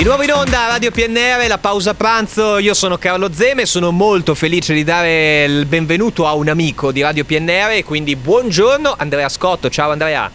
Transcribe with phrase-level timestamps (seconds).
[0.00, 4.34] Di nuovo in onda Radio PNR, la pausa pranzo, io sono Carlo Zeme, sono molto
[4.34, 9.68] felice di dare il benvenuto a un amico di Radio PNR, quindi buongiorno Andrea Scotto,
[9.68, 10.30] ciao Andrea.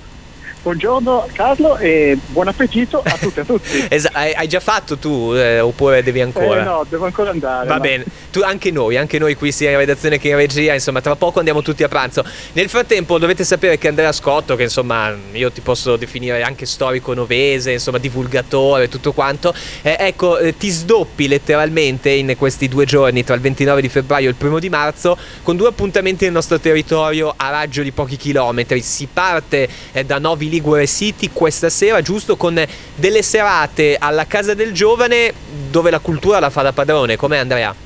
[0.62, 3.86] Buongiorno Carlo e buon appetito a tutti e a tutti.
[3.89, 6.61] Esa- hai già fatto tu eh, oppure devi ancora?
[6.61, 7.68] Eh, no, devo ancora andare.
[7.68, 7.82] Va no.
[7.82, 8.04] bene,
[8.36, 11.38] tu, anche noi, anche noi qui sia in redazione che in regia, insomma tra poco
[11.39, 12.21] andiamo tutti a pranzo.
[12.51, 17.13] Nel frattempo dovete sapere che Andrea Scotto, che insomma io ti posso definire anche storico
[17.13, 23.24] novese, insomma divulgatore, tutto quanto, eh, ecco eh, ti sdoppi letteralmente in questi due giorni
[23.24, 26.60] tra il 29 di febbraio e il primo di marzo con due appuntamenti nel nostro
[26.60, 28.82] territorio a raggio di pochi chilometri.
[28.82, 32.61] Si parte eh, da Novi Ligure City questa sera, giusto con
[32.95, 35.31] delle serate alla Casa del Giovane
[35.69, 37.16] dove la cultura la fa da padrone.
[37.16, 37.84] Com'è Andrea?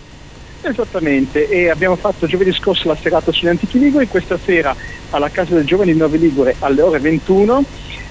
[0.61, 4.75] Esattamente, e abbiamo fatto giovedì scorso la serata sugli antichi liguri, questa sera
[5.11, 7.63] alla Casa del Giovane di Novi Ligure alle ore 21,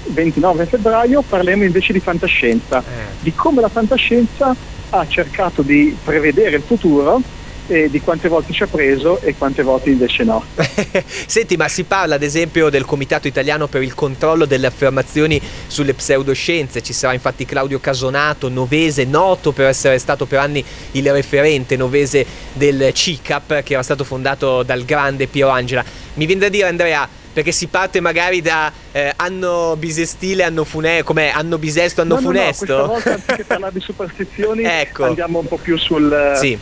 [0.07, 2.83] 29 febbraio, parleremo invece di fantascienza,
[3.21, 4.57] di come la fantascienza
[4.91, 7.21] ha cercato di prevedere il futuro
[7.69, 10.43] e di quante volte ci ha preso e quante volte invece no.
[11.27, 15.95] Senti, ma si parla ad esempio del Comitato Italiano per il controllo delle affermazioni sulle
[15.95, 16.83] pseudoscienze.
[16.83, 22.25] Ci sarà infatti Claudio Casonato, novese, noto per essere stato per anni il referente novese
[22.55, 25.85] del CICAP, che era stato fondato dal grande Piero Angela.
[26.15, 31.05] Mi viene da dire, Andrea, perché si parte magari da eh, anno bisestile, anno funesto,
[31.05, 32.77] come anno bisesto, anno no, no, funesto.
[32.77, 35.05] No, questa volta anziché parlare di superstizioni ecco.
[35.05, 36.33] andiamo un po' più sul...
[36.37, 36.59] Sì.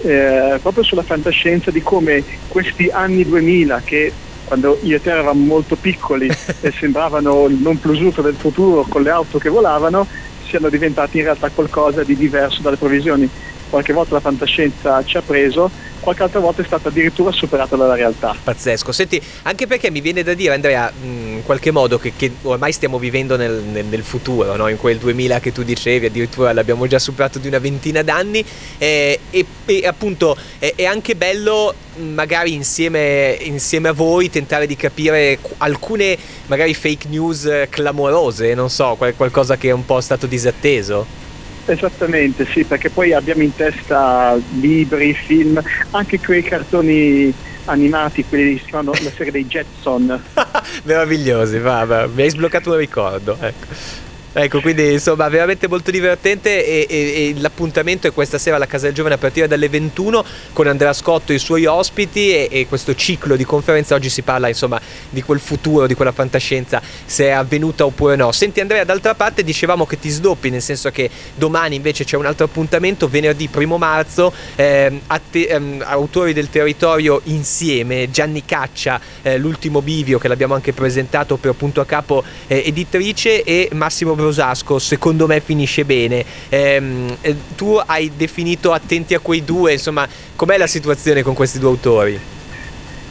[0.00, 4.12] Eh, proprio sulla fantascienza di come questi anni 2000 che
[4.44, 8.86] quando io e te eravamo molto piccoli e sembravano il non plus ultra del futuro
[8.88, 10.06] con le auto che volavano
[10.46, 13.28] siano diventati in realtà qualcosa di diverso dalle previsioni
[13.68, 17.94] qualche volta la fantascienza ci ha preso qualche altra volta è stata addirittura superata dalla
[17.94, 18.34] realtà.
[18.42, 22.72] Pazzesco, senti, anche perché mi viene da dire Andrea, in qualche modo che, che ormai
[22.72, 24.68] stiamo vivendo nel, nel, nel futuro, no?
[24.68, 28.44] in quel 2000 che tu dicevi, addirittura l'abbiamo già superato di una ventina d'anni
[28.78, 34.76] eh, e, e, appunto è, è, anche bello magari insieme, insieme, a voi tentare di
[34.76, 36.16] capire alcune
[36.46, 41.26] magari fake news clamorose, non so, qualcosa che è un po' stato disatteso.
[41.70, 47.32] Esattamente, sì, perché poi abbiamo in testa libri, film, anche quei cartoni
[47.66, 50.22] animati, quelli che si chiamano la serie dei Jetson.
[50.84, 54.06] Meravigliosi, va, va, mi hai sbloccato un ricordo, ecco.
[54.30, 58.84] Ecco, quindi insomma veramente molto divertente e, e, e, l'appuntamento è questa sera alla Casa
[58.84, 60.22] del Giovane a partire dalle 21
[60.52, 64.20] con Andrea Scotto e i suoi ospiti e, e, questo ciclo di conferenza oggi si
[64.20, 64.78] parla insomma
[65.08, 68.30] di quel futuro, di quella fantascienza, se è avvenuta oppure no.
[68.30, 72.26] Senti Andrea, d'altra parte dicevamo che ti sdoppi, nel senso che domani invece c'è un
[72.26, 79.38] altro appuntamento, venerdì 1 marzo, ehm, atte- ehm, autori del territorio insieme, Gianni Caccia, eh,
[79.38, 84.78] l'ultimo bivio che l'abbiamo anche presentato per Punto a Capo eh, editrice e Massimo Brosasco
[84.80, 86.24] secondo me finisce bene.
[86.48, 87.16] Ehm,
[87.54, 92.20] tu hai definito attenti a quei due, insomma, com'è la situazione con questi due autori?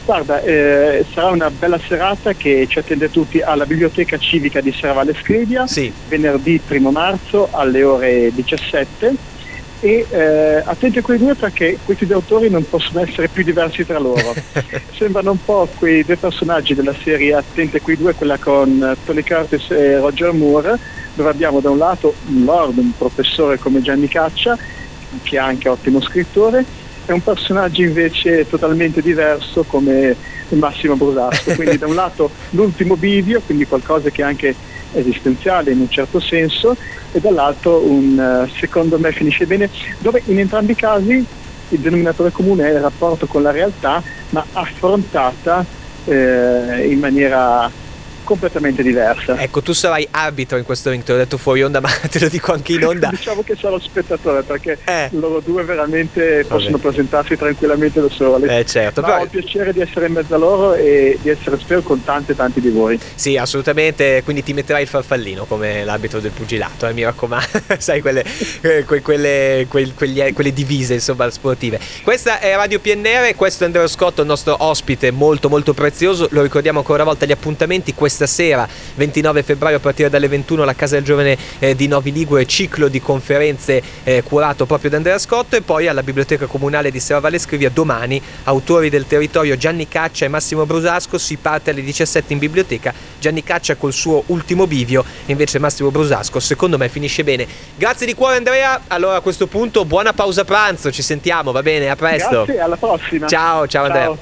[0.04, 5.14] Guarda, eh, sarà una bella serata che ci attende tutti alla Biblioteca Civica di Serravalle
[5.20, 5.92] Scrivia, sì.
[6.08, 9.36] venerdì 1 marzo alle ore 17
[9.80, 13.84] e eh, attenti a quei due perché questi due autori non possono essere più diversi
[13.84, 14.34] tra loro.
[14.96, 19.22] Sembrano un po' quei due personaggi della serie Attenti a quei due, quella con Tony
[19.22, 20.78] Curtis e Roger Moore,
[21.18, 24.56] dove abbiamo da un lato un lord, un professore come Gianni Caccia,
[25.24, 26.64] che è anche ottimo scrittore,
[27.04, 30.14] e un personaggio invece totalmente diverso come
[30.50, 31.54] Massimo Brusasco.
[31.56, 34.54] Quindi da un lato l'ultimo bivio, quindi qualcosa che è anche
[34.92, 36.76] esistenziale in un certo senso,
[37.10, 39.68] e dall'altro un secondo me finisce bene,
[39.98, 41.26] dove in entrambi i casi
[41.70, 44.00] il denominatore comune è il rapporto con la realtà,
[44.30, 45.64] ma affrontata
[46.04, 47.68] eh, in maniera
[48.28, 49.40] completamente diversa.
[49.40, 52.28] Ecco, tu sarai arbitro in questo ring, te l'ho detto fuori onda, ma te lo
[52.28, 53.08] dico anche in onda.
[53.08, 55.08] diciamo che sarò spettatore perché eh.
[55.12, 56.88] loro due veramente possono Vabbè.
[56.88, 58.46] presentarsi tranquillamente da soli.
[58.46, 59.20] Eh certo, però...
[59.20, 62.36] ho il piacere di essere in mezzo a loro e di essere spero con tanti
[62.36, 63.00] tanti di voi.
[63.14, 67.46] Sì, assolutamente, quindi ti metterai il farfallino come l'arbitro del pugilato, eh, mi raccomando,
[67.78, 68.26] sai quelle,
[68.60, 71.80] eh, que, quelle, que, quegli, quelle divise insomma sportive.
[72.02, 76.42] Questa è Radio PNR, questo è Andrea Scotto, il nostro ospite molto molto prezioso, lo
[76.42, 80.74] ricordiamo ancora una volta gli appuntamenti, questa sera 29 febbraio a partire dalle 21 alla
[80.74, 85.18] Casa del Giovane eh, di Novi Ligure, ciclo di conferenze eh, curato proprio da Andrea
[85.18, 85.56] Scotto.
[85.56, 90.28] E poi alla Biblioteca Comunale di Serravalle Scrivia domani autori del territorio Gianni Caccia e
[90.28, 91.18] Massimo Brusasco.
[91.18, 92.92] Si parte alle 17 in biblioteca.
[93.18, 97.46] Gianni Caccia col suo ultimo bivio invece Massimo Brusasco secondo me finisce bene.
[97.76, 98.82] Grazie di cuore Andrea.
[98.88, 100.90] Allora a questo punto buona pausa pranzo.
[100.90, 101.88] Ci sentiamo va bene?
[101.88, 102.44] A presto.
[102.44, 103.26] Grazie alla prossima.
[103.26, 103.84] Ciao ciao, ciao.
[103.84, 104.16] Andrea